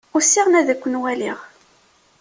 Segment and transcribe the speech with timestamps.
[0.17, 1.39] Usiɣ-n ad ken-waliɣ.